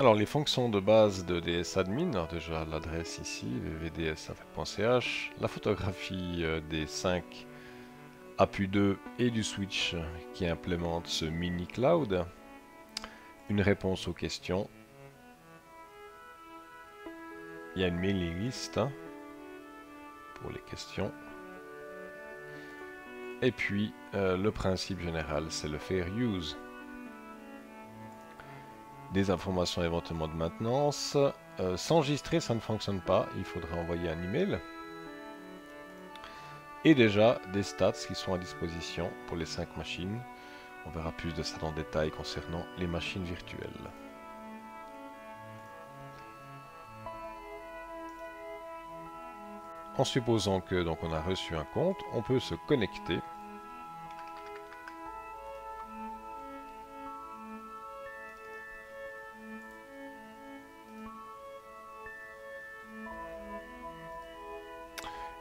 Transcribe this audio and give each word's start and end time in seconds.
Alors 0.00 0.14
les 0.14 0.26
fonctions 0.26 0.68
de 0.68 0.78
base 0.78 1.26
de 1.26 1.40
DSAdmin, 1.40 2.12
alors 2.12 2.28
déjà 2.28 2.64
l'adresse 2.64 3.18
ici, 3.18 3.48
www.ds.ch, 3.82 5.32
la 5.40 5.48
photographie 5.48 6.44
euh, 6.44 6.60
des 6.60 6.86
5 6.86 7.24
APU2 8.38 8.96
et 9.18 9.30
du 9.32 9.42
switch 9.42 9.96
qui 10.34 10.46
implémente 10.46 11.08
ce 11.08 11.24
mini 11.24 11.66
cloud, 11.66 12.24
une 13.50 13.60
réponse 13.60 14.06
aux 14.06 14.12
questions, 14.12 14.70
il 17.74 17.82
y 17.82 17.84
a 17.84 17.88
une 17.88 17.98
mailing 17.98 18.38
list 18.38 18.78
hein, 18.78 18.92
pour 20.36 20.52
les 20.52 20.60
questions, 20.60 21.10
et 23.42 23.50
puis 23.50 23.92
euh, 24.14 24.36
le 24.36 24.52
principe 24.52 25.00
général 25.00 25.46
c'est 25.48 25.68
le 25.68 25.78
fair 25.78 26.06
use 26.16 26.56
des 29.12 29.30
informations 29.30 29.82
éventuellement 29.82 30.28
de 30.28 30.34
maintenance. 30.34 31.16
Euh, 31.60 31.76
s'enregistrer, 31.76 32.40
ça 32.40 32.54
ne 32.54 32.60
fonctionne 32.60 33.00
pas, 33.00 33.26
il 33.36 33.44
faudra 33.44 33.76
envoyer 33.76 34.08
un 34.08 34.22
email. 34.22 34.58
Et 36.84 36.94
déjà 36.94 37.40
des 37.52 37.62
stats 37.62 37.92
qui 37.92 38.14
sont 38.14 38.34
à 38.34 38.38
disposition 38.38 39.10
pour 39.26 39.36
les 39.36 39.46
5 39.46 39.76
machines. 39.76 40.20
On 40.86 40.90
verra 40.90 41.12
plus 41.12 41.34
de 41.34 41.42
ça 41.42 41.58
dans 41.58 41.70
le 41.70 41.74
détail 41.74 42.10
concernant 42.10 42.64
les 42.78 42.86
machines 42.86 43.24
virtuelles. 43.24 43.90
En 49.96 50.04
supposant 50.04 50.60
que 50.60 50.84
donc 50.84 51.02
on 51.02 51.12
a 51.12 51.20
reçu 51.20 51.56
un 51.56 51.64
compte, 51.74 51.98
on 52.14 52.22
peut 52.22 52.38
se 52.38 52.54
connecter 52.68 53.18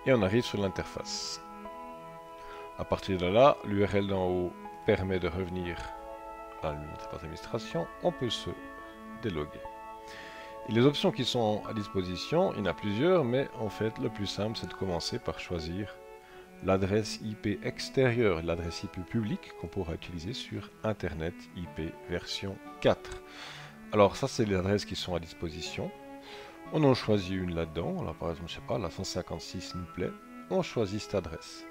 et 0.07 0.13
on 0.13 0.21
arrive 0.21 0.45
sur 0.45 0.59
l'interface. 0.59 1.41
À 2.79 2.85
partir 2.85 3.17
de 3.17 3.25
là, 3.25 3.57
l'URL 3.65 4.07
d'en 4.07 4.29
haut 4.29 4.53
permet 4.85 5.19
de 5.19 5.27
revenir 5.27 5.77
à 6.63 6.71
l'interface 6.71 7.21
d'administration, 7.21 7.85
on 8.03 8.11
peut 8.11 8.29
se 8.29 8.49
déloguer. 9.21 9.59
Et 10.69 10.71
les 10.71 10.85
options 10.85 11.11
qui 11.11 11.25
sont 11.25 11.61
à 11.69 11.73
disposition, 11.73 12.53
il 12.53 12.59
y 12.59 12.61
en 12.61 12.65
a 12.65 12.73
plusieurs, 12.73 13.25
mais 13.25 13.49
en 13.59 13.69
fait 13.69 13.97
le 13.99 14.09
plus 14.09 14.27
simple 14.27 14.57
c'est 14.57 14.67
de 14.67 14.73
commencer 14.73 15.19
par 15.19 15.39
choisir 15.39 15.93
l'adresse 16.63 17.19
IP 17.23 17.63
extérieure, 17.63 18.41
l'adresse 18.43 18.83
IP 18.83 19.05
publique 19.05 19.51
qu'on 19.59 19.67
pourra 19.67 19.93
utiliser 19.93 20.33
sur 20.33 20.71
Internet 20.83 21.35
IP 21.55 21.93
version 22.09 22.57
4. 22.81 23.21
Alors 23.91 24.15
ça 24.15 24.27
c'est 24.27 24.45
les 24.45 24.55
adresses 24.55 24.85
qui 24.85 24.95
sont 24.95 25.15
à 25.15 25.19
disposition. 25.19 25.91
On 26.73 26.83
en 26.83 26.93
choisit 26.93 27.31
une 27.31 27.55
là-dedans. 27.55 28.01
Alors 28.01 28.15
par 28.15 28.31
exemple, 28.31 28.49
je 28.49 28.55
sais 28.55 28.67
pas, 28.67 28.77
la 28.77 28.89
156 28.89 29.75
nous 29.75 29.85
plaît. 29.95 30.11
On 30.49 30.61
choisit 30.61 31.01
cette 31.01 31.15
adresse. 31.15 31.65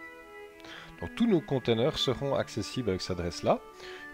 Donc 1.00 1.14
tous 1.14 1.27
nos 1.27 1.41
conteneurs 1.41 1.98
seront 1.98 2.34
accessibles 2.34 2.89
avec 2.89 3.02
cette 3.02 3.19
adresse-là. 3.19 3.61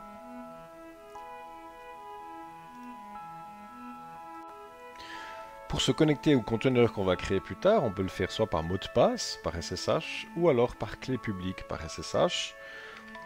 Pour 5.69 5.81
se 5.81 5.91
connecter 5.91 6.33
au 6.33 6.41
conteneur 6.41 6.93
qu'on 6.93 7.03
va 7.03 7.17
créer 7.17 7.41
plus 7.41 7.57
tard, 7.57 7.83
on 7.83 7.91
peut 7.91 8.01
le 8.01 8.07
faire 8.07 8.31
soit 8.31 8.47
par 8.47 8.63
mot 8.63 8.77
de 8.77 8.87
passe, 8.95 9.37
par 9.43 9.61
SSH, 9.61 10.27
ou 10.37 10.47
alors 10.47 10.77
par 10.77 10.97
clé 10.99 11.17
publique 11.17 11.67
par 11.67 11.81
SSH. 11.81 12.55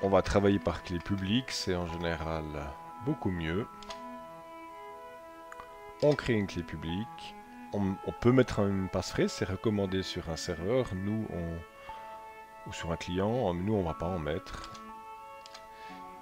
On 0.04 0.10
va 0.10 0.22
travailler 0.22 0.60
par 0.60 0.84
clé 0.84 1.00
publique, 1.00 1.52
c'est 1.52 1.76
en 1.76 1.88
général 1.88 2.44
beaucoup 3.06 3.30
mieux. 3.30 3.68
On 6.04 6.14
crée 6.16 6.34
une 6.34 6.48
clé 6.48 6.64
publique. 6.64 7.36
On, 7.74 7.96
peut 8.20 8.32
mettre 8.32 8.60
une 8.60 8.90
passphrase, 8.90 9.32
c'est 9.32 9.46
recommandé 9.46 10.04
sur 10.04 10.30
un 10.30 10.36
serveur. 10.36 10.88
Nous, 10.94 11.26
on, 11.32 12.70
ou 12.70 12.74
sur 12.74 12.92
un 12.92 12.98
client, 12.98 13.54
nous, 13.54 13.74
on 13.74 13.84
va 13.84 13.94
pas 13.94 14.08
en 14.08 14.20
mettre. 14.20 14.72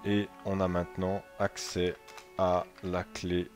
Et 0.06 0.30
on 0.46 0.60
a 0.60 0.68
maintenant 0.68 1.24
accès 1.40 1.96
à 2.38 2.66
la 2.84 3.04
clé 3.04 3.50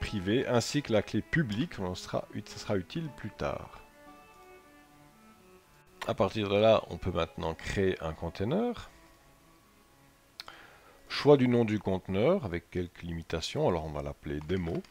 privée 0.00 0.46
ainsi 0.46 0.82
que 0.82 0.92
la 0.92 1.02
clé 1.02 1.20
publique. 1.20 1.78
On 1.78 1.94
sera, 1.94 2.24
utile 2.74 3.10
plus 3.16 3.30
tard. 3.30 3.87
À 6.08 6.14
partir 6.14 6.48
de 6.48 6.56
là, 6.56 6.82
on 6.88 6.96
peut 6.96 7.12
maintenant 7.12 7.52
créer 7.52 8.02
un 8.02 8.14
container. 8.14 8.88
Choix 11.10 11.36
du 11.36 11.48
nom 11.48 11.66
du 11.66 11.78
conteneur 11.78 12.46
avec 12.46 12.70
quelques 12.70 13.02
limitations, 13.02 13.68
alors 13.68 13.84
on 13.84 13.90
va 13.90 14.00
l'appeler 14.00 14.40
démo. 14.48 14.82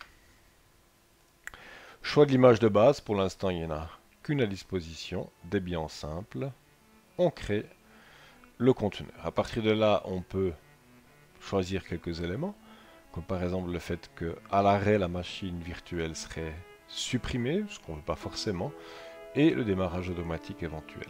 Choix 2.03 2.27
de 2.27 2.31
l'image 2.31 2.59
de 2.59 2.67
base, 2.67 3.01
pour 3.01 3.15
l'instant 3.15 3.49
il 3.49 3.57
n'y 3.57 3.65
en 3.65 3.71
a 3.71 3.89
qu'une 4.21 4.41
à 4.41 4.45
disposition, 4.45 5.27
Debian 5.45 5.87
simple. 5.87 6.51
On 7.17 7.31
crée 7.31 7.65
le 8.59 8.73
conteneur. 8.73 9.15
À 9.23 9.31
partir 9.31 9.63
de 9.63 9.71
là, 9.71 10.03
on 10.05 10.21
peut 10.21 10.53
choisir 11.39 11.83
quelques 11.83 12.21
éléments, 12.21 12.53
comme 13.11 13.23
par 13.23 13.41
exemple 13.41 13.71
le 13.71 13.79
fait 13.79 14.11
que 14.13 14.37
à 14.51 14.61
l'arrêt 14.61 14.99
la 14.99 15.07
machine 15.07 15.59
virtuelle 15.61 16.15
serait 16.15 16.53
supprimée, 16.87 17.63
ce 17.69 17.79
qu'on 17.79 17.93
ne 17.93 17.97
veut 17.97 18.03
pas 18.03 18.15
forcément, 18.15 18.71
et 19.37 19.51
le 19.51 19.63
démarrage 19.63 20.09
automatique 20.09 20.63
éventuel. 20.63 21.07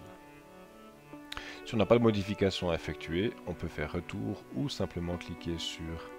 Si 1.65 1.73
on 1.73 1.77
n'a 1.77 1.85
pas 1.85 1.97
de 1.97 2.03
modification 2.03 2.69
à 2.69 2.75
effectuer, 2.75 3.33
on 3.47 3.53
peut 3.53 3.69
faire 3.69 3.93
retour 3.93 4.43
ou 4.55 4.69
simplement 4.69 5.17
cliquer 5.17 5.57
sur 5.57 6.11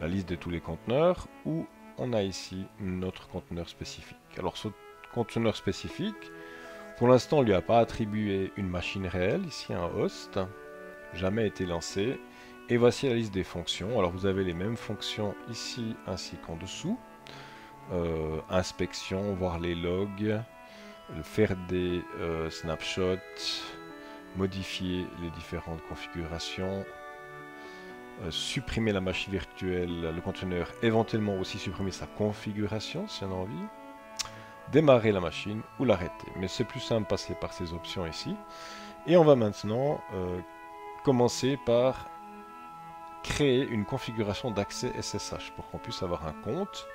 la 0.00 0.08
liste 0.08 0.28
de 0.30 0.34
tous 0.34 0.50
les 0.50 0.60
conteneurs 0.60 1.28
ou 1.44 1.66
on 1.98 2.12
a 2.14 2.22
ici 2.22 2.64
notre 2.80 3.28
conteneur 3.28 3.68
spécifique. 3.68 4.16
Alors 4.38 4.56
ce 4.56 4.68
conteneur 5.12 5.56
spécifique, 5.56 6.32
pour 6.96 7.08
l'instant 7.08 7.38
on 7.38 7.42
ne 7.42 7.46
lui 7.46 7.54
a 7.54 7.60
pas 7.60 7.80
attribué 7.80 8.50
une 8.56 8.68
machine 8.68 9.06
réelle, 9.06 9.44
ici 9.46 9.74
un 9.74 9.84
host, 9.84 10.40
jamais 11.12 11.46
été 11.46 11.66
lancé. 11.66 12.18
Et 12.70 12.78
voici 12.78 13.06
la 13.06 13.14
liste 13.14 13.34
des 13.34 13.44
fonctions. 13.44 13.98
Alors 13.98 14.10
vous 14.10 14.24
avez 14.24 14.42
les 14.42 14.54
mêmes 14.54 14.78
fonctions 14.78 15.34
ici 15.50 15.94
ainsi 16.06 16.36
qu'en 16.36 16.56
dessous. 16.56 16.98
Euh, 17.92 18.40
inspection, 18.48 19.34
voir 19.34 19.58
les 19.58 19.74
logs, 19.74 20.40
faire 21.22 21.56
des 21.68 22.02
euh, 22.20 22.50
snapshots, 22.50 23.18
modifier 24.36 25.06
les 25.20 25.30
différentes 25.30 25.82
configurations, 25.88 26.84
euh, 28.22 28.30
supprimer 28.30 28.92
la 28.92 29.00
machine 29.00 29.32
virtuelle, 29.32 30.12
le 30.14 30.20
conteneur, 30.20 30.70
éventuellement 30.82 31.36
aussi 31.38 31.58
supprimer 31.58 31.90
sa 31.90 32.06
configuration 32.06 33.08
si 33.08 33.24
on 33.24 33.32
a 33.32 33.34
envie, 33.34 33.66
démarrer 34.72 35.12
la 35.12 35.20
machine 35.20 35.62
ou 35.78 35.84
l'arrêter. 35.84 36.28
Mais 36.36 36.48
c'est 36.48 36.64
plus 36.64 36.80
simple 36.80 37.02
de 37.02 37.08
passer 37.08 37.34
par 37.34 37.52
ces 37.52 37.72
options 37.72 38.06
ici. 38.06 38.34
Et 39.06 39.16
on 39.16 39.24
va 39.24 39.36
maintenant 39.36 40.00
euh, 40.14 40.38
commencer 41.04 41.58
par 41.66 42.08
créer 43.22 43.66
une 43.66 43.84
configuration 43.84 44.50
d'accès 44.50 44.92
SSH 45.00 45.52
pour 45.56 45.68
qu'on 45.70 45.78
puisse 45.78 46.02
avoir 46.02 46.26
un 46.26 46.32
compte. 46.32 46.86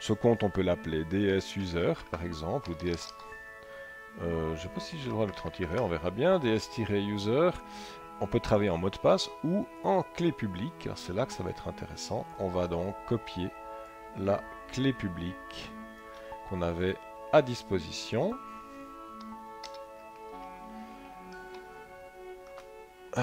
Ce 0.00 0.12
compte, 0.12 0.42
on 0.42 0.50
peut 0.50 0.62
l'appeler 0.62 1.04
DS 1.04 1.56
User 1.56 1.92
par 2.10 2.22
exemple, 2.22 2.70
ou 2.70 2.74
DS 2.74 3.12
euh, 4.22 4.48
je 4.48 4.52
ne 4.52 4.56
sais 4.56 4.68
pas 4.68 4.80
si 4.80 4.98
j'ai 4.98 5.06
le 5.06 5.12
droit 5.12 5.26
de 5.26 5.32
le 5.32 5.50
tirer, 5.50 5.78
on 5.78 5.88
verra 5.88 6.10
bien. 6.10 6.38
ds-user. 6.38 7.50
on 8.20 8.26
peut 8.26 8.40
travailler 8.40 8.70
en 8.70 8.78
mot 8.78 8.90
de 8.90 8.96
passe 8.96 9.30
ou 9.44 9.66
en 9.84 10.02
clé 10.02 10.32
publique. 10.32 10.88
C'est 10.94 11.14
là 11.14 11.26
que 11.26 11.32
ça 11.32 11.42
va 11.42 11.50
être 11.50 11.68
intéressant. 11.68 12.26
On 12.38 12.48
va 12.48 12.66
donc 12.66 12.94
copier 13.06 13.50
la 14.18 14.40
clé 14.72 14.92
publique 14.92 15.70
qu'on 16.48 16.62
avait 16.62 16.96
à 17.32 17.42
disposition. 17.42 18.32
Euh, 23.18 23.22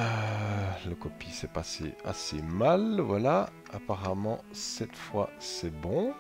le 0.88 0.96
copie 0.96 1.32
s'est 1.32 1.48
passé 1.48 1.96
assez 2.06 2.42
mal. 2.42 3.00
Voilà, 3.02 3.50
apparemment 3.74 4.40
cette 4.52 4.96
fois 4.96 5.30
c'est 5.40 5.74
bon. 5.82 6.14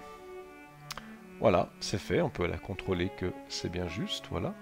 Voilà, 1.40 1.70
c'est 1.80 1.98
fait. 1.98 2.22
On 2.22 2.30
peut 2.30 2.48
la 2.48 2.58
contrôler 2.58 3.10
que 3.18 3.34
c'est 3.50 3.70
bien 3.70 3.88
juste. 3.88 4.28
Voilà, 4.30 4.54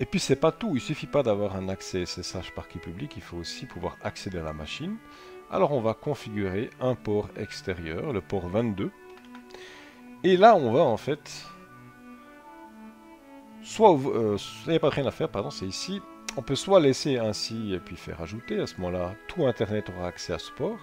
Et 0.00 0.06
puis 0.06 0.18
c'est 0.18 0.36
pas 0.36 0.52
tout, 0.52 0.72
il 0.74 0.80
suffit 0.80 1.06
pas 1.06 1.22
d'avoir 1.22 1.56
un 1.56 1.68
accès 1.68 2.04
SSH 2.04 2.52
par 2.54 2.68
qui 2.68 2.78
public, 2.78 3.12
il 3.16 3.22
faut 3.22 3.36
aussi 3.36 3.66
pouvoir 3.66 3.96
accéder 4.02 4.38
à 4.38 4.42
la 4.42 4.52
machine. 4.52 4.96
Alors 5.50 5.72
on 5.72 5.80
va 5.80 5.94
configurer 5.94 6.70
un 6.80 6.94
port 6.94 7.28
extérieur, 7.36 8.12
le 8.12 8.20
port 8.20 8.48
22. 8.48 8.90
Et 10.24 10.36
là 10.36 10.56
on 10.56 10.72
va 10.72 10.80
en 10.80 10.96
fait... 10.96 11.46
Soit... 13.62 13.92
Euh, 13.92 14.36
il 14.66 14.70
n'y 14.70 14.76
a 14.76 14.80
pas 14.80 14.88
rien 14.88 15.06
à 15.06 15.12
faire, 15.12 15.28
pardon, 15.28 15.50
c'est 15.50 15.66
ici. 15.66 16.02
On 16.36 16.42
peut 16.42 16.56
soit 16.56 16.80
laisser 16.80 17.18
ainsi 17.18 17.74
et 17.74 17.78
puis 17.78 17.94
faire 17.94 18.20
ajouter, 18.20 18.58
à 18.58 18.66
ce 18.66 18.76
moment-là, 18.80 19.14
tout 19.28 19.46
Internet 19.46 19.88
aura 19.90 20.08
accès 20.08 20.32
à 20.32 20.38
ce 20.38 20.50
port. 20.50 20.78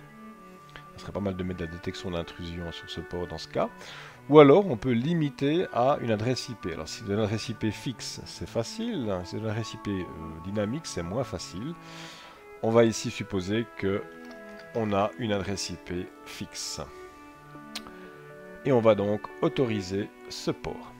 Ce 0.95 1.01
serait 1.01 1.11
pas 1.11 1.19
mal 1.19 1.35
de 1.35 1.43
mettre 1.43 1.61
la 1.61 1.67
détection 1.67 2.11
d'intrusion 2.11 2.71
sur 2.71 2.89
ce 2.89 3.01
port 3.01 3.27
dans 3.27 3.37
ce 3.37 3.47
cas. 3.47 3.69
Ou 4.29 4.37
alors, 4.37 4.67
on 4.67 4.77
peut 4.77 4.91
limiter 4.91 5.65
à 5.73 5.97
une 6.01 6.11
adresse 6.11 6.49
IP. 6.49 6.67
Alors, 6.67 6.87
si 6.87 6.99
c'est 6.99 7.11
une 7.11 7.19
adresse 7.19 7.49
IP 7.49 7.71
fixe, 7.71 8.21
c'est 8.25 8.47
facile. 8.47 9.11
Si 9.23 9.31
c'est 9.31 9.37
une 9.37 9.47
adresse 9.47 9.73
IP 9.73 9.87
euh, 9.87 10.03
dynamique, 10.43 10.85
c'est 10.85 11.01
moins 11.01 11.23
facile. 11.23 11.73
On 12.61 12.69
va 12.69 12.85
ici 12.85 13.09
supposer 13.09 13.65
que 13.77 14.03
on 14.75 14.93
a 14.93 15.09
une 15.17 15.31
adresse 15.31 15.71
IP 15.71 16.07
fixe. 16.25 16.79
Et 18.65 18.71
on 18.71 18.81
va 18.81 18.93
donc 18.93 19.21
autoriser 19.41 20.11
ce 20.29 20.51
port. 20.51 20.93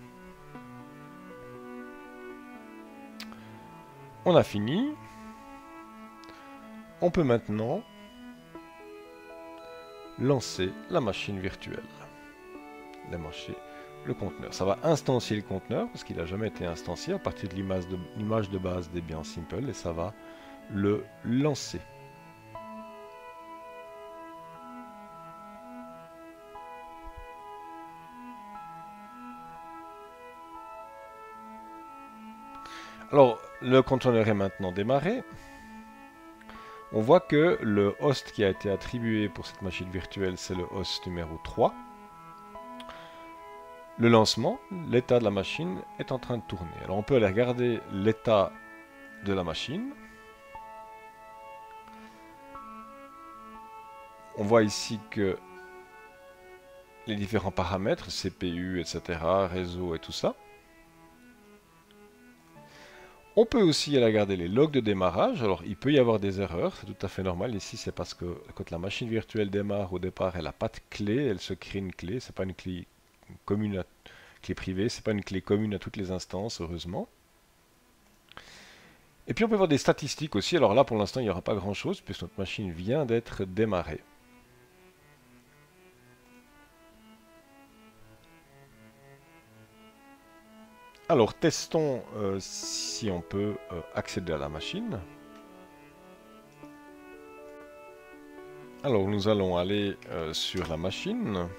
On 4.26 4.36
a 4.36 4.42
fini. 4.42 4.90
On 7.02 7.12
peut 7.12 7.24
maintenant 7.24 7.84
lancer 10.18 10.72
la 10.90 11.00
machine 11.00 11.40
virtuelle 11.40 11.99
marché 13.18 13.56
le 14.06 14.14
conteneur. 14.14 14.54
Ça 14.54 14.66
va 14.66 14.78
instancier 14.84 15.36
le 15.36 15.42
conteneur 15.42 15.88
parce 15.90 16.04
qu'il 16.04 16.18
n'a 16.18 16.26
jamais 16.26 16.48
été 16.48 16.66
instancié 16.66 17.14
à 17.14 17.20
partir 17.20 17.50
de 17.50 17.56
l'image 17.56 18.50
de, 18.50 18.58
base 18.58 18.90
Debian 18.92 19.24
Simple 19.24 19.70
et 19.70 19.74
ça 19.74 19.92
va 19.92 20.14
le 20.72 21.04
lancer. 21.24 21.82
Alors, 33.12 33.40
le 33.62 33.82
conteneur 33.82 34.28
est 34.28 34.36
maintenant 34.36 34.72
démarré. 34.72 35.24
On 36.92 37.02
voit 37.02 37.20
que 37.20 37.58
le 37.62 37.96
host 38.00 38.32
qui 38.32 38.44
a 38.44 38.50
été 38.50 38.70
attribué 38.70 39.30
pour 39.30 39.48
cette 39.48 39.64
machine 39.64 39.90
virtuelle, 39.90 40.38
c'est 40.38 40.54
le 40.54 40.66
host 40.72 41.08
numéro 41.08 41.40
3. 41.44 41.74
Le 44.00 44.08
lancement, 44.08 44.62
l'état 44.90 45.20
de 45.20 45.26
la 45.26 45.30
machine 45.30 45.82
est 46.00 46.14
en 46.14 46.20
train 46.20 46.38
de 46.38 46.44
tourner. 46.44 46.72
Alors 46.86 46.98
on 46.98 47.04
peut 47.04 47.18
aller 47.18 47.26
regarder 47.26 47.82
l'état 47.92 48.54
de 49.26 49.34
la 49.34 49.44
machine. 49.44 49.92
On 54.38 54.44
voit 54.46 54.64
ici 54.64 55.02
que 55.12 55.38
les 57.08 57.16
différents 57.18 57.52
paramètres, 57.52 58.08
CPU, 58.10 58.80
etc., 58.80 59.20
réseau 59.52 59.94
et 59.96 60.00
tout 60.00 60.14
ça. 60.14 60.34
On 63.36 63.46
peut 63.46 63.62
aussi 63.62 63.98
aller 63.98 64.06
regarder 64.06 64.38
les 64.38 64.48
logs 64.48 64.72
de 64.72 64.80
démarrage. 64.80 65.44
Alors, 65.44 65.62
il 65.66 65.76
peut 65.76 65.92
y 65.92 66.00
avoir 66.00 66.20
des 66.20 66.40
erreurs, 66.40 66.74
c'est 66.78 66.86
tout 66.86 67.06
à 67.06 67.10
fait 67.10 67.24
normal. 67.24 67.54
Ici, 67.54 67.76
c'est 67.76 67.92
parce 67.92 68.14
que 68.14 68.42
quand 68.56 68.72
la 68.72 68.78
machine 68.78 69.10
virtuelle 69.10 69.50
démarre 69.50 69.92
au 69.92 70.00
départ, 70.00 70.38
elle 70.38 70.46
n'a 70.46 70.54
pas 70.54 70.70
de 70.70 70.80
clé, 70.90 71.26
elle 71.26 71.40
se 71.40 71.54
crée 71.54 71.80
une 71.80 71.94
clé. 71.94 72.22
C'est 72.22 72.36
pas 72.36 72.44
une 72.44 72.54
clé 72.54 72.88
commune 73.46 73.80
à 73.80 73.86
clé 74.42 74.56
privée, 74.56 74.90
c'est 74.90 75.04
pas 75.04 75.12
une 75.12 75.24
clé 75.24 75.42
commune 75.42 75.74
à 75.74 75.80
toutes 75.80 75.98
les 75.98 76.12
instances, 76.12 76.62
heureusement. 76.62 77.08
Et 79.28 79.34
puis 79.34 79.46
on 79.46 79.48
peut 79.50 79.56
voir 79.56 79.68
des 79.68 79.78
statistiques 79.78 80.36
aussi, 80.36 80.58
alors 80.58 80.74
là 80.74 80.84
pour 80.84 80.98
l'instant 80.98 81.20
il 81.20 81.24
n'y 81.24 81.30
aura 81.30 81.44
pas 81.44 81.54
grand 81.54 81.76
chose 81.76 82.02
puisque 82.02 82.24
notre 82.24 82.40
machine 82.40 82.72
vient 82.72 83.06
d'être 83.06 83.46
démarrée. 83.46 84.02
Alors 91.10 91.36
testons 91.36 92.04
euh, 92.18 92.38
si 92.40 93.10
on 93.12 93.22
peut 93.22 93.56
euh, 93.72 93.82
accéder 93.94 94.34
à 94.34 94.38
la 94.38 94.50
machine. 94.50 95.00
Alors 98.84 99.08
nous 99.08 99.28
allons 99.28 99.58
aller 99.58 99.96
euh, 100.10 100.34
sur 100.34 100.68
la 100.68 100.78
machine. 100.78 101.50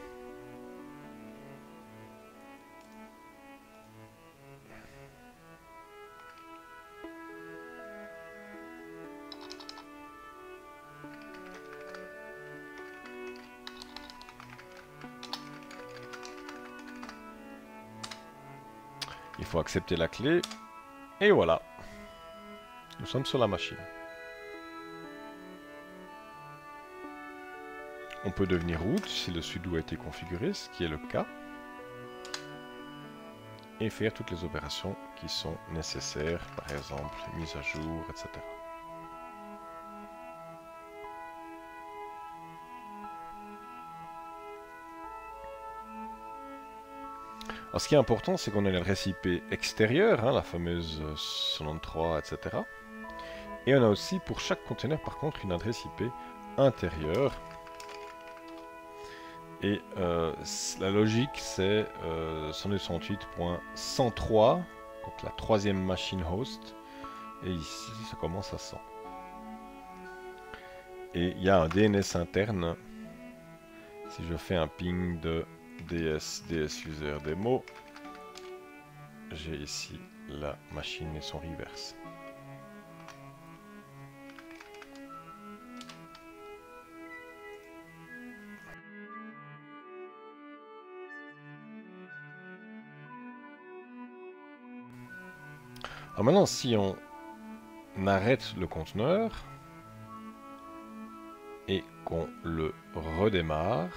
Accepter 19.60 19.96
la 19.96 20.08
clé. 20.08 20.40
Et 21.20 21.30
voilà. 21.30 21.62
Nous 22.98 23.06
sommes 23.06 23.26
sur 23.26 23.38
la 23.38 23.46
machine. 23.46 23.76
On 28.24 28.30
peut 28.30 28.46
devenir 28.46 28.80
root 28.82 29.06
si 29.06 29.30
le 29.30 29.40
sudo 29.40 29.76
a 29.76 29.80
été 29.80 29.96
configuré, 29.96 30.52
ce 30.52 30.68
qui 30.70 30.84
est 30.84 30.88
le 30.88 30.98
cas. 30.98 31.26
Et 33.80 33.88
faire 33.88 34.12
toutes 34.12 34.30
les 34.30 34.44
opérations 34.44 34.94
qui 35.16 35.28
sont 35.28 35.56
nécessaires, 35.72 36.44
par 36.56 36.70
exemple 36.70 37.16
mise 37.38 37.56
à 37.56 37.62
jour, 37.62 38.04
etc. 38.10 38.28
Alors, 47.70 47.80
ce 47.80 47.88
qui 47.88 47.94
est 47.94 47.98
important, 47.98 48.36
c'est 48.36 48.50
qu'on 48.50 48.66
a 48.66 48.70
l'adresse 48.70 49.06
IP 49.06 49.44
extérieure, 49.52 50.26
hein, 50.26 50.32
la 50.32 50.42
fameuse 50.42 51.00
93, 51.56 52.18
etc. 52.18 52.56
Et 53.66 53.76
on 53.76 53.84
a 53.84 53.88
aussi 53.88 54.18
pour 54.18 54.40
chaque 54.40 54.64
conteneur, 54.64 55.00
par 55.00 55.18
contre, 55.18 55.44
une 55.44 55.52
adresse 55.52 55.84
IP 55.84 56.10
intérieure. 56.58 57.32
Et 59.62 59.80
euh, 59.98 60.32
la 60.80 60.90
logique, 60.90 61.30
c'est 61.36 61.86
euh, 62.02 62.50
168.103, 62.50 64.56
donc 64.56 64.64
la 65.22 65.30
troisième 65.30 65.80
machine 65.80 66.24
host. 66.24 66.74
Et 67.44 67.50
ici, 67.50 67.92
ça 68.10 68.16
commence 68.16 68.52
à 68.52 68.58
100. 68.58 68.80
Et 71.14 71.34
il 71.36 71.42
y 71.42 71.50
a 71.50 71.60
un 71.60 71.68
DNS 71.68 72.16
interne. 72.16 72.74
Si 74.08 74.24
je 74.24 74.36
fais 74.36 74.56
un 74.56 74.66
ping 74.66 75.20
de 75.20 75.46
ds, 75.88 76.42
ds 76.48 76.84
user 76.86 77.16
demo. 77.24 77.64
J'ai 79.32 79.56
ici 79.56 80.00
la 80.28 80.56
machine 80.72 81.14
et 81.16 81.20
son 81.20 81.38
reverse. 81.38 81.94
Alors 96.14 96.24
maintenant, 96.24 96.46
si 96.46 96.76
on 96.76 96.96
arrête 98.06 98.54
le 98.58 98.66
conteneur 98.66 99.30
et 101.66 101.82
qu'on 102.04 102.28
le 102.44 102.74
redémarre, 102.94 103.88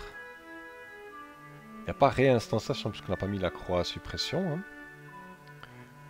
il 1.83 1.87
n'y 1.87 1.91
a 1.91 1.95
pas 1.95 2.07
réinstanciation 2.07 2.91
puisqu'on 2.91 3.11
n'a 3.11 3.17
pas 3.17 3.27
mis 3.27 3.39
la 3.39 3.49
croix 3.49 3.81
à 3.81 3.83
suppression. 3.83 4.53
Hein. 4.53 4.63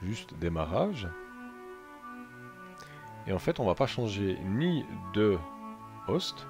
Juste 0.04 0.36
démarrage. 0.36 1.08
Et 3.26 3.34
en 3.34 3.40
fait, 3.40 3.60
on 3.60 3.64
ne 3.64 3.70
va 3.70 3.74
pas 3.74 3.88
changer 3.88 4.38
ni 4.46 4.86
de 5.16 5.40
host, 6.08 6.46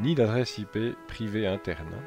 ni 0.00 0.14
d'adresse 0.14 0.56
IP 0.56 0.78
privée 1.08 1.46
interne. 1.46 1.92
Hein. 1.92 2.04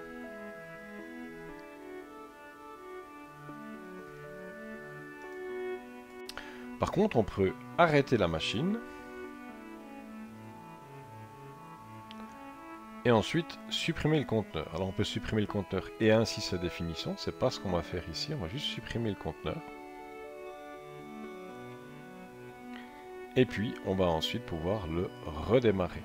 Par 6.79 6.91
contre, 6.91 7.17
on 7.17 7.23
peut 7.23 7.53
arrêter 7.77 8.17
la 8.17 8.27
machine 8.27 8.79
et 13.05 13.11
ensuite 13.11 13.59
supprimer 13.69 14.19
le 14.19 14.25
conteneur. 14.25 14.67
Alors 14.73 14.89
on 14.89 14.91
peut 14.91 15.03
supprimer 15.03 15.41
le 15.41 15.47
conteneur 15.47 15.87
et 15.99 16.11
ainsi 16.11 16.41
sa 16.41 16.57
définition, 16.57 17.13
c'est 17.17 17.37
pas 17.37 17.51
ce 17.51 17.59
qu'on 17.59 17.71
va 17.71 17.83
faire 17.83 18.03
ici, 18.09 18.33
on 18.33 18.37
va 18.41 18.47
juste 18.47 18.65
supprimer 18.65 19.09
le 19.09 19.15
conteneur. 19.15 19.61
Et 23.35 23.45
puis 23.45 23.75
on 23.85 23.95
va 23.95 24.05
ensuite 24.05 24.45
pouvoir 24.45 24.87
le 24.87 25.09
redémarrer. 25.25 26.03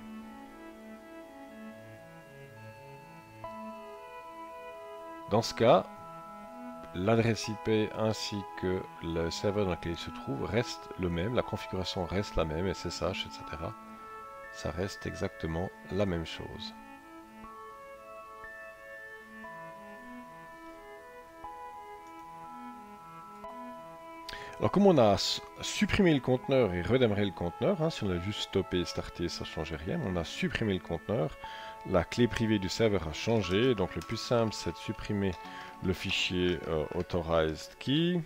Dans 5.31 5.43
ce 5.43 5.55
cas, 5.55 5.87
l'adresse 6.95 7.49
IP 7.49 7.91
ainsi 7.97 8.37
que 8.61 8.83
le 9.05 9.31
serveur 9.31 9.65
dans 9.65 9.71
lequel 9.73 9.93
il 9.93 9.99
se 9.99 10.11
trouve 10.11 10.43
reste 10.45 10.91
le 10.99 11.09
même, 11.09 11.35
la 11.35 11.43
configuration 11.43 12.05
reste 12.05 12.35
la 12.35 12.45
même, 12.45 12.75
SSH, 12.75 13.27
etc. 13.27 13.43
Ça 14.53 14.73
reste 14.73 15.07
exactement 15.07 15.71
la 15.93 16.05
même 16.05 16.27
chose. 16.27 16.75
Alors 24.61 24.73
comme 24.73 24.87
on 24.87 24.99
a 24.99 25.17
supprimé 25.63 26.13
le 26.13 26.21
conteneur 26.21 26.75
et 26.75 26.83
redémarré 26.83 27.25
le 27.25 27.31
conteneur, 27.31 27.81
hein, 27.81 27.89
si 27.89 28.05
on 28.05 28.11
a 28.11 28.19
juste 28.19 28.41
stoppé 28.41 28.81
et 28.81 28.85
starté, 28.85 29.31
ça 29.31 29.45
ne 29.45 29.47
changeait 29.47 29.77
rien, 29.77 29.99
on 30.05 30.17
a 30.17 30.25
supprimé 30.25 30.75
le 30.75 30.81
conteneur, 30.81 31.35
la 31.89 32.05
clé 32.05 32.29
privée 32.29 32.59
du 32.59 32.69
serveur 32.69 33.09
a 33.09 33.15
changé, 33.15 33.75
donc 33.75 33.95
le 33.95 34.03
plus 34.03 34.19
simple 34.19 34.53
c'est 34.53 34.73
de 34.73 34.77
supprimer 34.77 35.33
le 35.83 35.95
fichier 35.95 36.59
euh, 36.69 36.85
authorized 36.95 37.75
key, 37.79 38.21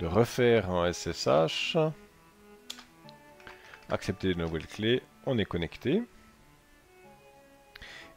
de 0.00 0.06
refaire 0.06 0.70
un 0.70 0.92
SSH, 0.92 1.78
accepter 3.88 4.34
de 4.34 4.38
nouvelles 4.38 4.66
clés, 4.66 5.02
on 5.24 5.38
est 5.38 5.46
connecté. 5.46 6.02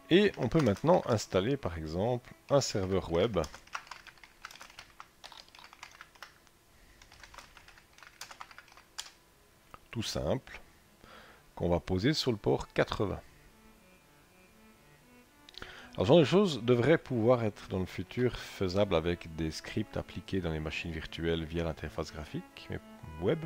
Et 0.10 0.34
on 0.38 0.50
peut 0.50 0.62
maintenant 0.62 1.02
installer 1.06 1.56
par 1.56 1.78
exemple 1.78 2.34
un 2.50 2.60
serveur 2.60 3.10
web 3.14 3.40
tout 9.94 10.02
simple 10.02 10.60
qu'on 11.54 11.70
va 11.70 11.80
poser 11.80 12.14
sur 12.14 12.32
le 12.32 12.38
port 12.38 12.68
80. 12.74 13.20
Alors, 15.94 16.08
ce 16.08 16.08
genre 16.08 16.18
de 16.18 16.24
choses 16.24 16.64
devrait 16.64 16.98
pouvoir 16.98 17.44
être 17.44 17.68
dans 17.70 17.78
le 17.78 17.86
futur 17.86 18.36
faisable 18.36 18.96
avec 18.96 19.36
des 19.36 19.52
scripts 19.52 19.96
appliqués 19.96 20.42
dans 20.42 20.52
les 20.52 20.60
machines 20.60 20.92
virtuelles 20.92 21.44
via 21.44 21.64
l'interface 21.64 22.12
graphique 22.12 22.70
web. 23.22 23.38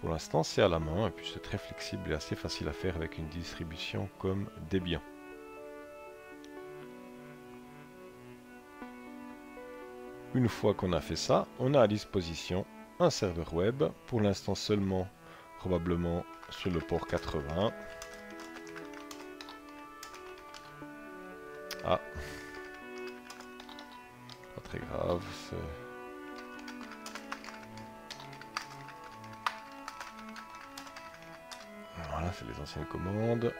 Pour 0.00 0.10
l'instant, 0.10 0.42
c'est 0.42 0.60
à 0.60 0.68
la 0.68 0.78
main 0.78 1.08
et 1.08 1.10
puis 1.10 1.30
c'est 1.32 1.40
très 1.40 1.56
flexible 1.56 2.10
et 2.10 2.14
assez 2.14 2.36
facile 2.36 2.68
à 2.68 2.74
faire 2.74 2.96
avec 2.96 3.16
une 3.16 3.28
distribution 3.28 4.10
comme 4.18 4.50
Debian. 4.70 5.00
Une 10.34 10.48
fois 10.50 10.74
qu'on 10.74 10.92
a 10.92 11.00
fait 11.00 11.16
ça, 11.16 11.46
on 11.58 11.72
a 11.72 11.80
à 11.80 11.88
disposition 11.88 12.66
un 12.98 13.08
serveur 13.08 13.54
web, 13.54 13.84
pour 14.06 14.20
l'instant 14.20 14.54
seulement 14.54 15.08
probablement 15.60 16.24
sur 16.48 16.70
le 16.70 16.80
port 16.80 17.06
80. 17.06 17.70
Ah. 21.84 22.00
Pas 24.54 24.60
très 24.64 24.78
grave. 24.78 25.22
Voilà, 32.10 32.32
c'est 32.32 32.46
les 32.46 32.58
anciennes 32.58 32.86
commandes. 32.86 33.52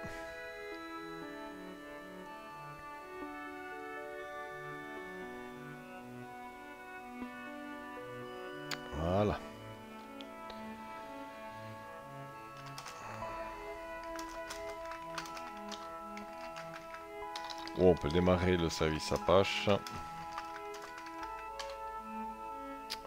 On 17.89 17.95
peut 17.95 18.09
démarrer 18.09 18.57
le 18.57 18.69
service 18.69 19.13
Apache. 19.13 19.69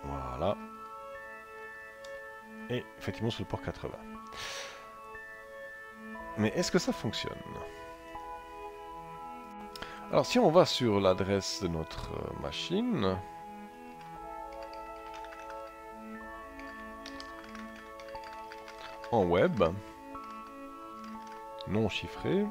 Voilà. 0.04 0.58
Et 2.70 2.84
effectivement 2.98 3.30
sur 3.30 3.44
le 3.44 3.48
port 3.48 3.62
80. 3.62 3.90
Mais 6.38 6.50
est-ce 6.56 6.72
que 6.72 6.80
ça 6.80 6.92
fonctionne? 6.92 7.34
Alors 10.12 10.26
si 10.26 10.40
on 10.40 10.50
va 10.50 10.66
sur 10.66 11.00
l'adresse 11.00 11.62
de 11.62 11.68
notre 11.68 12.12
euh, 12.14 12.42
machine, 12.42 13.18
en 19.12 19.24
web, 19.26 19.64
non 21.68 21.90
chiffré, 21.90 22.46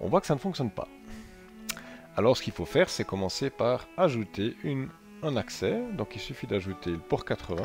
on 0.00 0.08
voit 0.08 0.20
que 0.20 0.26
ça 0.26 0.34
ne 0.34 0.40
fonctionne 0.40 0.70
pas. 0.70 0.88
Alors 2.16 2.36
ce 2.36 2.42
qu'il 2.42 2.52
faut 2.52 2.66
faire, 2.66 2.90
c'est 2.90 3.04
commencer 3.04 3.50
par 3.50 3.86
ajouter 3.96 4.56
un 5.22 5.36
accès. 5.36 5.80
Donc 5.92 6.16
il 6.16 6.20
suffit 6.20 6.46
d'ajouter 6.46 6.90
le 6.90 6.98
port 6.98 7.24
80. 7.24 7.62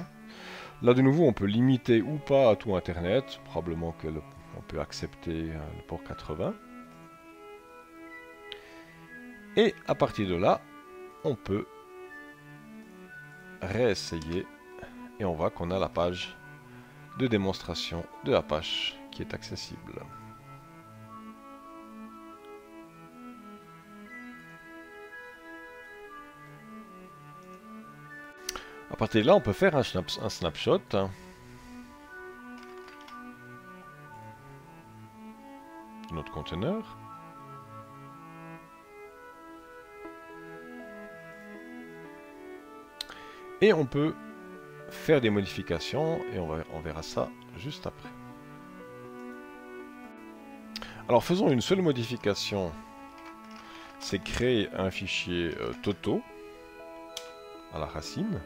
Là 0.82 0.94
de 0.94 1.02
nouveau, 1.02 1.26
on 1.26 1.34
peut 1.34 1.46
limiter 1.46 2.02
ou 2.02 2.18
pas 2.18 2.52
à 2.52 2.56
tout 2.56 2.76
Internet. 2.76 3.40
Probablement 3.46 3.94
que 3.94 4.08
on 4.56 4.62
peut 4.68 4.80
accepter 4.80 5.50
euh, 5.52 5.58
le 5.78 5.84
port 5.88 6.04
80. 6.04 6.54
Et 9.56 9.74
à 9.88 9.96
partir 9.96 10.28
de 10.28 10.36
là, 10.36 10.62
on 11.24 11.36
peut 11.36 11.66
réessayer. 13.62 14.46
Et 15.20 15.26
on 15.26 15.34
voit 15.34 15.52
qu'on 15.52 15.72
a 15.72 15.80
la 15.80 15.90
page 15.90 16.36
de 17.20 17.28
démonstration 17.28 18.04
de 18.24 18.34
Apache 18.34 18.96
qui 19.12 19.22
est 19.22 19.34
accessible. 19.34 20.02
À 28.94 28.96
partir 28.96 29.24
de 29.24 29.28
là, 29.28 29.36
on 29.36 29.42
peut 29.42 29.54
faire 29.54 29.76
un, 29.76 29.82
snapshot. 29.82 30.78
De 30.78 31.08
notre 36.14 36.32
conteneur. 36.32 36.96
Et 43.62 43.74
on 43.74 43.88
peut 43.88 44.14
faire 44.92 45.22
des 45.22 45.32
modifications 45.32 46.20
et 46.32 46.38
on, 46.38 46.80
verra 46.82 47.02
ça 47.02 47.30
juste 47.58 47.88
après. 47.88 48.10
Alors 51.10 51.24
faisons 51.24 51.50
une 51.50 51.62
seule 51.62 51.82
modification, 51.82 52.72
c'est 54.00 54.20
créer 54.20 54.70
un 54.76 54.92
fichier 54.92 55.52
euh, 55.60 55.74
Toto 55.82 56.22
à 57.74 57.80
la 57.80 57.88
racine. 57.88 58.40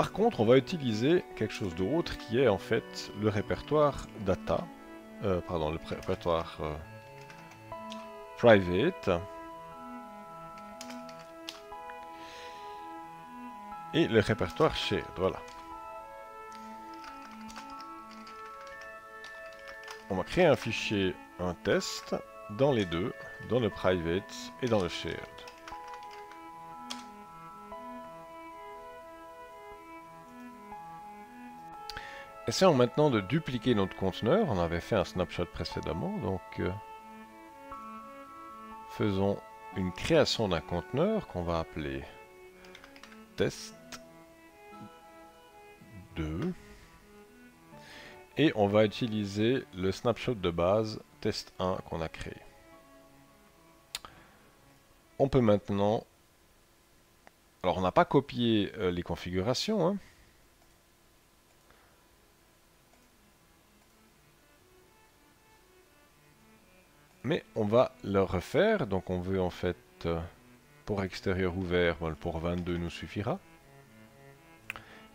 Par 0.00 0.12
contre, 0.12 0.40
on 0.40 0.46
va 0.46 0.56
utiliser 0.56 1.22
quelque 1.36 1.52
chose 1.52 1.74
d'autre 1.74 2.16
qui 2.16 2.40
est 2.40 2.48
en 2.48 2.56
fait 2.56 3.12
le 3.20 3.28
répertoire 3.28 4.06
data, 4.20 4.66
euh, 5.24 5.42
pardon, 5.42 5.70
le 5.70 5.78
répertoire 5.86 6.56
euh, 6.62 6.74
private 8.38 9.10
et 13.92 14.08
le 14.08 14.20
répertoire 14.20 14.74
shared, 14.74 15.04
voilà. 15.16 15.36
On 20.08 20.14
va 20.14 20.24
créer 20.24 20.46
un 20.46 20.56
fichier, 20.56 21.14
un 21.38 21.52
test, 21.52 22.16
dans 22.52 22.72
les 22.72 22.86
deux, 22.86 23.12
dans 23.50 23.60
le 23.60 23.68
private 23.68 24.34
et 24.62 24.66
dans 24.66 24.80
le 24.80 24.88
shared. 24.88 25.49
Essayons 32.50 32.74
maintenant 32.74 33.10
de 33.10 33.20
dupliquer 33.20 33.76
notre 33.76 33.94
conteneur. 33.94 34.48
On 34.48 34.58
avait 34.58 34.80
fait 34.80 34.96
un 34.96 35.04
snapshot 35.04 35.44
précédemment, 35.44 36.18
donc 36.18 36.40
euh, 36.58 36.68
faisons 38.98 39.38
une 39.76 39.92
création 39.92 40.48
d'un 40.48 40.60
conteneur 40.60 41.28
qu'on 41.28 41.44
va 41.44 41.60
appeler 41.60 42.02
test 43.36 43.76
2 46.16 46.52
et 48.36 48.50
on 48.56 48.66
va 48.66 48.84
utiliser 48.84 49.64
le 49.76 49.92
snapshot 49.92 50.34
de 50.34 50.50
base 50.50 51.00
test 51.20 51.52
1 51.60 51.76
qu'on 51.88 52.00
a 52.00 52.08
créé. 52.08 52.34
On 55.20 55.28
peut 55.28 55.40
maintenant 55.40 56.04
alors 57.62 57.78
on 57.78 57.82
n'a 57.82 57.92
pas 57.92 58.04
copié 58.04 58.72
euh, 58.76 58.90
les 58.90 59.04
configurations 59.04 59.86
hein. 59.86 59.96
On 67.54 67.64
va 67.64 67.92
le 68.04 68.22
refaire. 68.22 68.86
Donc 68.86 69.10
on 69.10 69.20
veut 69.20 69.40
en 69.40 69.50
fait 69.50 69.76
euh, 70.06 70.18
port 70.86 71.02
extérieur 71.04 71.56
ouvert. 71.56 71.96
le 72.08 72.14
port 72.14 72.38
22 72.38 72.76
nous 72.76 72.90
suffira. 72.90 73.38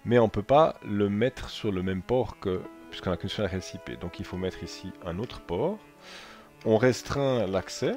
Mais 0.06 0.20
on 0.20 0.30
peut 0.30 0.44
pas 0.44 0.76
le 0.86 1.10
mettre 1.10 1.50
sur 1.50 1.72
le 1.72 1.82
même 1.82 2.02
port 2.02 2.40
que 2.40 2.62
puisqu'on 2.90 3.10
n'a 3.10 3.18
qu'une 3.18 3.30
seule 3.30 3.46
adresse 3.46 3.74
IP. 3.74 4.00
Donc 4.00 4.20
il 4.20 4.26
faut 4.26 4.38
mettre 4.38 4.64
ici 4.64 4.92
un 5.06 5.20
autre 5.20 5.42
port. 5.42 5.80
On 6.66 6.78
restreint 6.78 7.46
l'accès. 7.48 7.94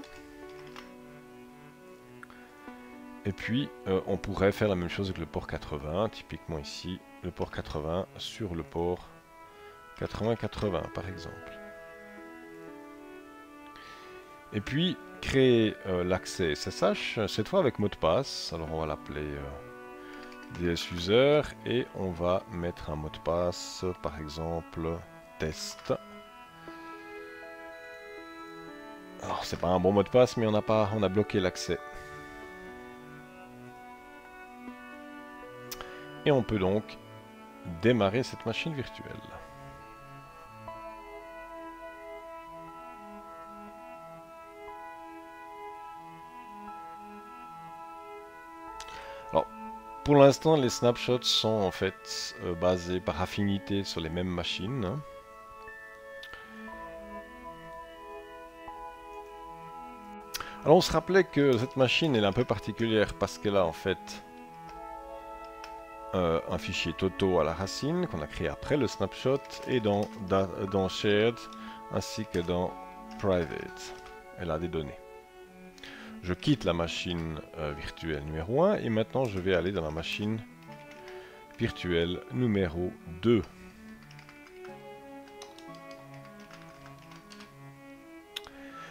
Et 3.24 3.32
puis, 3.32 3.68
euh, 3.88 4.00
on 4.06 4.16
pourrait 4.16 4.52
faire 4.52 4.68
la 4.68 4.74
même 4.74 4.88
chose 4.88 5.08
avec 5.08 5.18
le 5.18 5.26
port 5.26 5.46
80. 5.46 6.08
Typiquement 6.10 6.58
ici, 6.58 6.98
le 7.22 7.30
port 7.30 7.50
80 7.50 8.06
sur 8.16 8.54
le 8.54 8.62
port 8.62 9.08
80-80 10.00 10.92
par 10.92 11.08
exemple. 11.08 11.67
Et 14.52 14.60
puis, 14.60 14.96
créer 15.20 15.76
euh, 15.86 16.04
l'accès 16.04 16.54
SSH, 16.54 17.26
cette 17.26 17.48
fois 17.48 17.60
avec 17.60 17.78
mot 17.78 17.88
de 17.88 17.96
passe. 17.96 18.52
Alors 18.52 18.72
on 18.72 18.80
va 18.80 18.86
l'appeler 18.86 19.20
euh, 19.20 20.58
DS 20.58 20.90
user 20.92 21.42
et 21.66 21.86
on 21.94 22.10
va 22.10 22.42
mettre 22.52 22.90
un 22.90 22.96
mot 22.96 23.10
de 23.10 23.18
passe, 23.18 23.84
par 24.02 24.18
exemple 24.18 24.98
test. 25.38 25.92
Alors 29.22 29.44
c'est 29.44 29.60
pas 29.60 29.68
un 29.68 29.80
bon 29.80 29.92
mot 29.92 30.02
de 30.02 30.08
passe, 30.08 30.36
mais 30.36 30.46
on 30.46 30.62
pas, 30.62 30.90
on 30.94 31.02
a 31.02 31.08
bloqué 31.08 31.40
l'accès. 31.40 31.78
Et 36.24 36.30
on 36.30 36.42
peut 36.42 36.58
donc 36.58 36.84
démarrer 37.82 38.22
cette 38.22 38.44
machine 38.46 38.74
virtuelle. 38.74 39.16
Pour 50.08 50.16
l'instant, 50.16 50.56
les 50.56 50.70
snapshots 50.70 51.24
sont 51.24 51.50
en 51.50 51.70
fait 51.70 52.34
euh, 52.42 52.54
basés 52.54 52.98
par 52.98 53.20
affinité 53.20 53.84
sur 53.84 54.00
les 54.00 54.08
mêmes 54.08 54.26
machines. 54.26 54.82
Hein. 54.86 55.02
Alors 60.64 60.78
on 60.78 60.80
se 60.80 60.90
rappelait 60.90 61.24
que 61.24 61.58
cette 61.58 61.76
machine 61.76 62.16
est 62.16 62.24
un 62.24 62.32
peu 62.32 62.46
particulière 62.46 63.12
parce 63.18 63.36
qu'elle 63.36 63.58
a 63.58 63.66
en 63.66 63.74
fait 63.74 64.24
euh, 66.14 66.40
un 66.50 66.56
fichier 66.56 66.94
Toto 66.94 67.38
à 67.38 67.44
la 67.44 67.52
racine 67.52 68.06
qu'on 68.06 68.22
a 68.22 68.26
créé 68.26 68.48
après 68.48 68.78
le 68.78 68.86
snapshot 68.86 69.42
et 69.66 69.78
dans, 69.78 70.08
dans 70.72 70.88
Shared 70.88 71.36
ainsi 71.92 72.24
que 72.32 72.38
dans 72.38 72.72
Private. 73.18 73.94
Elle 74.38 74.50
a 74.52 74.58
des 74.58 74.68
données. 74.68 74.98
Je 76.22 76.34
quitte 76.34 76.64
la 76.64 76.72
machine 76.72 77.40
euh, 77.58 77.72
virtuelle 77.72 78.24
numéro 78.24 78.64
1 78.64 78.76
et 78.76 78.88
maintenant 78.88 79.24
je 79.24 79.38
vais 79.38 79.54
aller 79.54 79.72
dans 79.72 79.84
la 79.84 79.90
machine 79.90 80.38
virtuelle 81.58 82.20
numéro 82.32 82.92
2. 83.22 83.42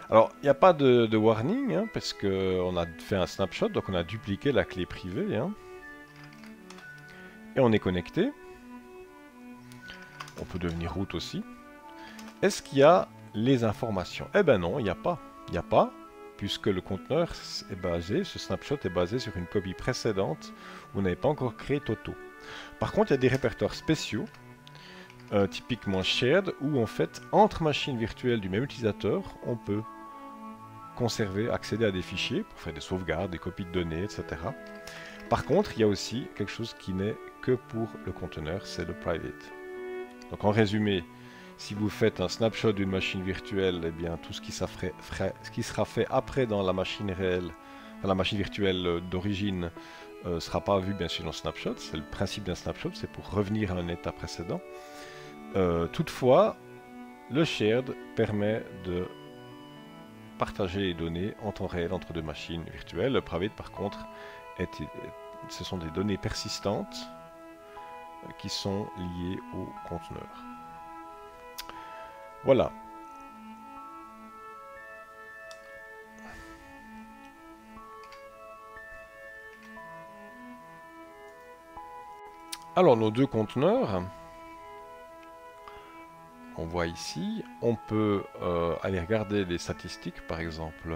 Alors, 0.10 0.32
il 0.38 0.44
n'y 0.44 0.50
a 0.50 0.54
pas 0.54 0.72
de, 0.72 1.18
warning, 1.18 1.76
hein, 1.76 1.90
parce 1.94 2.14
qu'on 2.14 2.78
a 2.78 2.86
fait 2.86 3.18
un 3.18 3.26
snapshot, 3.26 3.70
donc 3.70 3.90
on 3.90 3.94
a 3.94 4.04
dupliqué 4.04 4.54
la 4.54 4.64
clé 4.64 4.86
privée. 4.86 5.36
Hein. 5.36 5.52
et 7.58 7.60
on 7.60 7.72
est 7.74 7.80
connecté. 7.80 8.32
On 10.40 10.46
peut 10.46 10.60
devenir 10.60 10.94
route 10.94 11.14
aussi. 11.14 11.44
Est-ce 12.42 12.62
qu'il 12.62 12.78
y 12.78 12.84
a 12.84 13.10
les 13.34 13.66
informations? 13.66 14.30
Eh 14.34 14.44
ben 14.44 14.60
non, 14.60 14.80
il 14.80 14.84
n'y 14.84 14.90
a 14.90 14.96
pas. 14.96 15.20
Il 15.50 15.52
n'y 15.52 15.58
a 15.58 15.64
pas 15.64 15.92
puisque 16.38 16.68
le 16.68 16.82
conteneur 16.82 17.32
est 17.72 17.76
basé, 17.76 18.24
ce 18.24 18.40
snapshot 18.40 18.78
est 18.84 18.90
basé 18.90 19.20
sur 19.20 19.36
une 19.36 19.48
copie 19.48 19.74
précédente 19.74 20.54
où 20.94 20.98
vous 20.98 21.02
n'avez 21.02 21.16
pas 21.16 21.28
encore 21.28 21.58
créé 21.58 21.80
Toto. 21.80 22.14
Par 22.80 22.92
contre, 22.92 23.12
il 23.12 23.16
y 23.16 23.18
a 23.18 23.20
des 23.20 23.28
répertoires 23.28 23.74
spéciaux, 23.74 24.26
euh, 25.34 25.48
typiquement 25.48 26.04
shared, 26.04 26.54
où 26.62 26.80
en 26.80 26.86
fait, 26.86 27.22
entre 27.32 27.64
machines 27.64 27.98
virtuelles 27.98 28.40
du 28.40 28.50
même 28.50 28.64
utilisateur, 28.64 29.24
on 29.46 29.56
peut 29.56 29.82
conserver, 30.96 31.50
accéder 31.50 31.86
à 31.86 31.92
des 31.92 32.02
fichiers 32.02 32.44
pour 32.44 32.60
faire 32.60 32.74
des 32.74 32.82
sauvegardes, 32.82 33.32
des 33.32 33.38
copies 33.38 33.66
de 33.66 33.72
données, 33.72 34.04
etc. 34.04 34.24
Par 35.30 35.46
contre, 35.46 35.74
il 35.76 35.82
y 35.82 35.84
a 35.84 35.88
aussi 35.88 36.28
quelque 36.36 36.52
chose 36.52 36.76
qui 36.80 36.94
n'est 36.94 37.16
que 37.42 37.52
pour 37.52 37.90
le 38.06 38.12
conteneur, 38.12 38.66
c'est 38.66 38.86
le 38.86 38.94
private. 38.94 39.52
Donc 40.32 40.44
en 40.44 40.52
résumé, 40.52 41.04
si 41.58 41.74
vous 41.74 41.90
faites 41.90 42.22
un 42.22 42.28
snapshot 42.28 42.72
d'une 42.72 42.90
machine 42.90 43.24
virtuelle, 43.24 43.82
eh 43.86 43.92
bien 43.92 44.18
tout 44.18 44.32
ce 44.32 44.42
qui, 44.42 44.52
sera 44.52 45.86
fait 45.86 46.06
après 46.10 46.46
dans 46.46 46.62
la 46.62 46.72
machine 46.72 47.12
réelle, 47.12 47.52
la 48.04 48.16
machine 48.16 48.38
virtuelle 48.38 48.86
euh, 48.86 49.00
d'origine, 49.02 49.72
ne 50.24 50.30
euh, 50.30 50.40
sera 50.40 50.62
pas 50.62 50.80
vu 50.80 50.94
bien 50.94 51.08
sûr 51.08 51.24
dans 51.24 51.32
le 51.32 51.36
snapshot. 51.36 51.74
C'est 51.78 51.98
le 51.98 52.04
principe 52.04 52.44
d'un 52.44 52.56
snapshot, 52.56 52.92
c'est 52.94 53.12
pour 53.12 53.30
revenir 53.32 53.72
à 53.72 53.76
un 53.76 53.88
état 53.88 54.12
précédent. 54.12 54.62
Euh, 55.56 55.88
toutefois, 55.88 56.58
le 57.32 57.44
shared 57.44 57.96
permet 58.16 58.64
de 58.86 59.08
partager 60.38 60.82
les 60.82 60.94
données 60.94 61.34
en 61.42 61.52
temps 61.52 61.66
réel 61.66 61.92
entre 61.92 62.14
deux 62.14 62.22
machines 62.22 62.64
virtuelles. 62.72 63.14
Le 63.14 63.22
private, 63.22 63.56
par 63.56 63.72
contre, 63.72 64.06
ce 65.50 65.64
sont 65.64 65.78
des 65.78 65.90
données 65.92 66.18
persistantes 66.18 66.96
qui 68.38 68.50
sont 68.50 68.88
liées 68.98 69.40
au 69.56 69.68
conteneur. 69.90 70.57
Voilà. 72.48 72.72
Alors 82.78 82.96
nos 82.96 83.12
deux 83.12 83.28
conteneurs, 83.28 84.02
on 86.56 86.66
voit 86.66 86.88
ici, 86.88 87.44
on 87.62 87.76
peut 87.76 88.24
euh, 88.42 88.76
aller 88.82 89.02
regarder 89.02 89.44
les 89.44 89.58
statistiques, 89.58 90.26
par 90.26 90.40
exemple, 90.40 90.96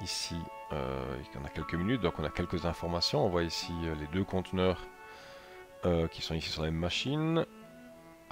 ici, 0.00 0.36
euh, 0.72 1.14
il 1.20 1.38
y 1.38 1.42
en 1.42 1.44
a 1.44 1.50
quelques 1.50 1.74
minutes, 1.74 2.00
donc 2.00 2.18
on 2.18 2.24
a 2.24 2.30
quelques 2.30 2.64
informations, 2.64 3.26
on 3.26 3.28
voit 3.28 3.42
ici 3.42 3.74
euh, 3.84 3.94
les 3.96 4.06
deux 4.06 4.24
conteneurs 4.24 4.86
qui 6.12 6.22
sont 6.22 6.34
ici 6.34 6.48
sur 6.48 6.62
la 6.62 6.70
même 6.70 6.78
machine, 6.78 7.44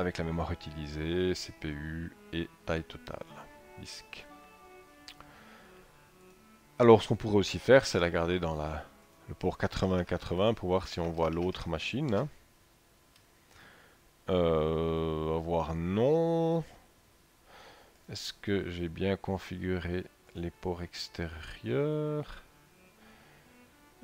avec 0.00 0.18
la 0.18 0.24
mémoire 0.24 0.50
utilisée, 0.52 1.32
CPU 1.34 2.12
et 2.32 2.48
taille 2.66 2.84
totale, 2.84 3.26
disque. 3.78 4.26
Alors 6.78 7.02
ce 7.02 7.08
qu'on 7.08 7.16
pourrait 7.16 7.36
aussi 7.36 7.58
faire, 7.58 7.86
c'est 7.86 8.00
la 8.00 8.10
garder 8.10 8.40
dans 8.40 8.54
la, 8.56 8.84
le 9.28 9.34
port 9.34 9.58
8080 9.60 10.54
pour 10.54 10.68
voir 10.70 10.88
si 10.88 10.98
on 11.00 11.10
voit 11.10 11.30
l'autre 11.30 11.68
machine. 11.68 12.14
Hein. 12.14 12.28
Euh, 14.30 15.38
voir 15.42 15.74
non. 15.74 16.64
Est-ce 18.10 18.32
que 18.34 18.68
j'ai 18.70 18.88
bien 18.90 19.16
configuré 19.16 20.04
les 20.34 20.50
ports 20.50 20.82
extérieurs? 20.82 22.42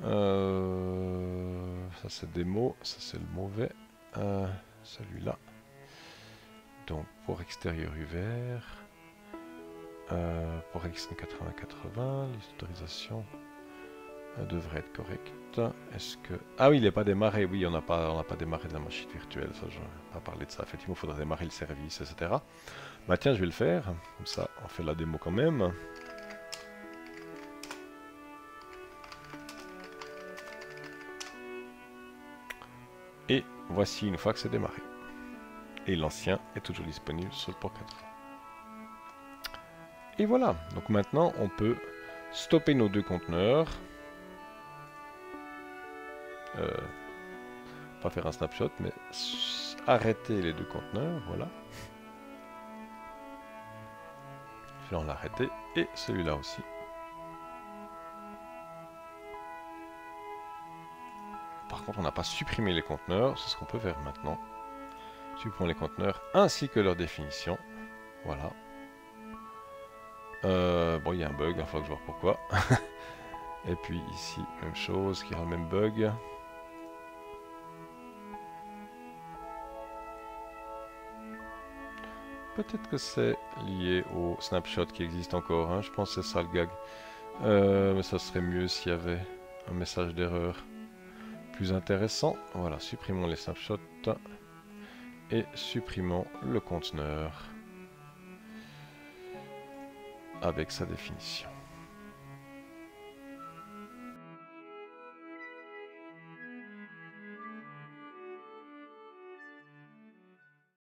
Euh, 0.04 1.88
Ça 2.02 2.08
c'est 2.08 2.32
démo, 2.32 2.76
ça 2.82 2.96
c'est 3.00 3.18
le 3.18 3.26
mauvais. 3.34 3.70
Euh, 4.16 4.46
celui-là. 4.84 5.38
Donc 6.86 7.04
pour 7.24 7.40
extérieur 7.40 7.92
UVR, 7.96 8.62
euh, 10.12 10.60
pour 10.72 10.86
x 10.86 11.08
80-80, 11.08 12.28
les 12.30 12.54
autorisations 12.54 13.24
euh, 14.38 14.44
devraient 14.46 14.78
être 14.78 14.92
correctes. 14.92 15.60
Est-ce 15.94 16.16
que... 16.18 16.34
Ah 16.58 16.70
oui, 16.70 16.76
il 16.76 16.82
n'est 16.82 16.92
pas 16.92 17.02
démarré, 17.02 17.44
oui, 17.44 17.66
on 17.66 17.70
n'a 17.70 17.80
pas, 17.80 18.22
pas 18.22 18.36
démarré 18.36 18.68
de 18.68 18.74
la 18.74 18.78
machine 18.78 19.08
virtuelle, 19.10 19.50
ça 19.54 19.66
je 19.68 19.78
n'ai 19.78 19.84
pas 20.12 20.20
parlé 20.20 20.46
de 20.46 20.50
ça. 20.50 20.62
Effectivement, 20.62 20.94
il 20.94 20.98
faudra 20.98 21.16
démarrer 21.16 21.46
le 21.46 21.50
service, 21.50 22.00
etc. 22.00 22.30
Bah 23.08 23.16
tiens, 23.16 23.34
je 23.34 23.40
vais 23.40 23.46
le 23.46 23.52
faire, 23.52 23.84
comme 23.84 24.26
ça 24.26 24.48
on 24.64 24.68
fait 24.68 24.82
la 24.84 24.94
démo 24.94 25.18
quand 25.18 25.30
même. 25.30 25.72
Et 33.28 33.42
voici 33.70 34.06
une 34.06 34.18
fois 34.18 34.32
que 34.32 34.38
c'est 34.38 34.48
démarré 34.48 34.82
et 35.86 35.96
l'ancien 35.96 36.38
est 36.54 36.60
toujours 36.60 36.84
disponible 36.84 37.32
sur 37.32 37.52
le 37.52 37.56
port 37.58 37.72
4. 37.72 37.84
Et 40.18 40.26
voilà, 40.26 40.56
donc 40.74 40.88
maintenant 40.88 41.32
on 41.38 41.48
peut 41.48 41.76
stopper 42.32 42.74
nos 42.74 42.88
deux 42.88 43.02
conteneurs. 43.02 43.68
Euh, 46.56 46.70
pas 48.02 48.10
faire 48.10 48.26
un 48.26 48.32
snapshot, 48.32 48.70
mais 48.80 48.92
arrêter 49.86 50.40
les 50.40 50.52
deux 50.52 50.64
conteneurs, 50.64 51.20
voilà. 51.26 51.48
Je 54.90 54.96
vais 54.96 55.04
l'arrêter, 55.04 55.48
et 55.74 55.88
celui-là 55.94 56.36
aussi. 56.36 56.62
Par 61.68 61.84
contre, 61.84 61.98
on 61.98 62.02
n'a 62.02 62.12
pas 62.12 62.22
supprimé 62.22 62.72
les 62.72 62.82
conteneurs, 62.82 63.36
c'est 63.38 63.50
ce 63.50 63.56
qu'on 63.56 63.64
peut 63.64 63.80
faire 63.80 63.98
maintenant. 64.00 64.38
Supprimons 65.36 65.68
les 65.68 65.74
conteneurs 65.74 66.22
ainsi 66.34 66.68
que 66.68 66.80
leur 66.80 66.96
définition. 66.96 67.58
Voilà. 68.24 68.52
Euh, 70.44 70.98
bon, 70.98 71.12
il 71.12 71.20
y 71.20 71.24
a 71.24 71.28
un 71.28 71.32
bug, 71.32 71.56
il 71.58 71.64
faut 71.66 71.78
que 71.78 71.84
je 71.84 71.90
vois 71.90 72.00
pourquoi. 72.06 72.38
Et 73.68 73.74
puis 73.82 74.00
ici, 74.12 74.40
même 74.62 74.76
chose, 74.76 75.22
qui 75.24 75.34
a 75.34 75.38
le 75.38 75.46
même 75.46 75.68
bug. 75.68 76.10
Peut-être 82.54 82.88
que 82.88 82.96
c'est 82.96 83.36
lié 83.66 84.02
au 84.14 84.36
snapshot 84.40 84.86
qui 84.86 85.02
existe 85.02 85.34
encore, 85.34 85.70
hein. 85.70 85.82
je 85.82 85.90
pense 85.90 86.14
que 86.14 86.22
c'est 86.22 86.32
ça 86.32 86.42
le 86.42 86.48
gag. 86.48 86.70
Euh, 87.42 87.92
mais 87.94 88.02
ça 88.02 88.18
serait 88.18 88.40
mieux 88.40 88.66
s'il 88.66 88.92
y 88.92 88.94
avait 88.94 89.20
un 89.70 89.74
message 89.74 90.14
d'erreur 90.14 90.56
plus 91.52 91.72
intéressant. 91.72 92.36
Voilà, 92.54 92.78
supprimons 92.78 93.26
les 93.26 93.36
snapshots 93.36 93.78
et 95.30 95.44
supprimons 95.54 96.26
le 96.42 96.60
conteneur 96.60 97.48
avec 100.42 100.70
sa 100.70 100.84
définition. 100.84 101.48